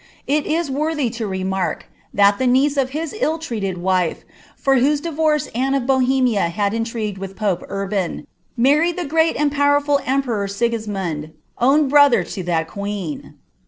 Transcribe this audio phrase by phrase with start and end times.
[0.25, 4.23] It is worthy of remark, that the niece* of his ill treaied wife,
[4.57, 8.25] for whose divorce Anne of Bohemia had intri^ed with pope Urban,
[8.57, 13.35] married llie great and (towerful emperor Sigivniund, own Mother to that queen.